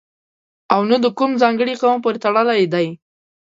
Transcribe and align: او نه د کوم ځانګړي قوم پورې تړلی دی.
او 0.73 0.81
نه 0.89 0.97
د 1.03 1.05
کوم 1.17 1.31
ځانګړي 1.41 1.73
قوم 1.81 1.97
پورې 2.03 2.21
تړلی 2.25 2.63
دی. 2.73 2.87